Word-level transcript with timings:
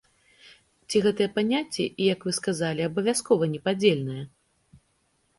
Ці 0.93 1.01
гэтыя 1.05 1.29
паняцці, 1.35 1.83
як 2.13 2.19
вы 2.29 2.33
сказалі, 2.37 2.81
абавязкова 2.89 3.43
непадзельныя? 3.53 4.23